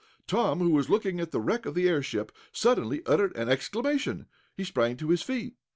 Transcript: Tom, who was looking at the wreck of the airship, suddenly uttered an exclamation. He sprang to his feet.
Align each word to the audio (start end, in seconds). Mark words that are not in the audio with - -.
Tom, 0.25 0.57
who 0.57 0.71
was 0.71 0.89
looking 0.89 1.19
at 1.19 1.29
the 1.29 1.39
wreck 1.39 1.67
of 1.67 1.75
the 1.75 1.87
airship, 1.87 2.31
suddenly 2.51 3.05
uttered 3.05 3.37
an 3.37 3.49
exclamation. 3.49 4.25
He 4.57 4.63
sprang 4.63 4.97
to 4.97 5.09
his 5.11 5.21
feet. 5.21 5.53